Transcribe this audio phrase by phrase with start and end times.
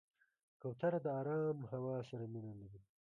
[0.61, 2.81] کوتره د آرام هوا سره مینه لري.